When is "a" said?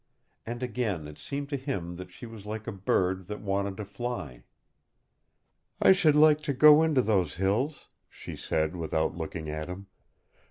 2.65-2.71